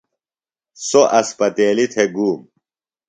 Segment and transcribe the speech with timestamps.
[0.87, 2.39] سوۡ اسپتیلیۡ تھےۡ گُوم۔